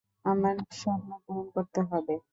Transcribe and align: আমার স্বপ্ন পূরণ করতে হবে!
আমার 0.25 0.55
স্বপ্ন 0.79 1.09
পূরণ 1.23 1.47
করতে 1.55 1.79
হবে! 1.89 2.13